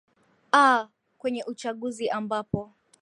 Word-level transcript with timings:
aa 0.53 0.87
kwenye 1.17 1.43
uchaguzi 1.43 2.09
ambapo 2.09 2.71